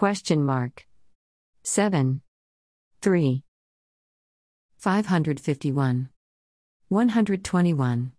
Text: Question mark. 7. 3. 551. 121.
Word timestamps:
Question 0.00 0.46
mark. 0.46 0.86
7. 1.62 2.22
3. 3.02 3.44
551. 4.78 6.08
121. 6.88 8.12